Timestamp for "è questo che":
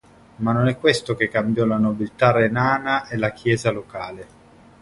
0.67-1.29